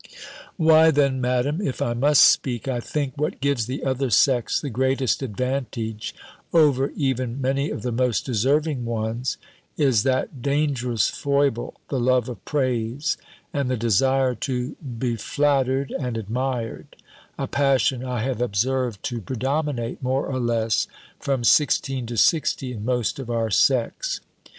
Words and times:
"Why 0.57 0.89
then, 0.89 1.21
Madam, 1.21 1.61
if 1.61 1.79
I 1.79 1.93
must 1.93 2.23
speak, 2.23 2.67
I 2.67 2.79
think, 2.79 3.13
what 3.17 3.39
gives 3.39 3.67
the 3.67 3.83
other 3.83 4.09
sex 4.09 4.59
the 4.59 4.71
greatest 4.71 5.21
advantage 5.21 6.15
over 6.51 6.89
even 6.95 7.39
many 7.39 7.69
of 7.69 7.83
the 7.83 7.91
most 7.91 8.25
deserving 8.25 8.83
ones, 8.83 9.37
is 9.77 10.01
that 10.01 10.41
dangerous 10.41 11.07
foible, 11.07 11.75
the 11.89 11.99
love 11.99 12.29
of 12.29 12.43
praise, 12.45 13.15
and 13.53 13.69
the 13.69 13.77
desire 13.77 14.33
to 14.33 14.75
be 14.77 15.17
flattered 15.17 15.91
and 15.91 16.17
admired, 16.17 16.95
a 17.37 17.45
passion 17.45 18.03
I 18.03 18.23
have 18.23 18.41
observed 18.41 19.03
to 19.03 19.21
predominate, 19.21 20.01
more 20.01 20.25
or 20.25 20.39
less, 20.39 20.87
from 21.19 21.43
sixteen 21.43 22.07
to 22.07 22.17
sixty, 22.17 22.73
in 22.73 22.83
most 22.83 23.19
of 23.19 23.29
our 23.29 23.51
sex. 23.51 24.19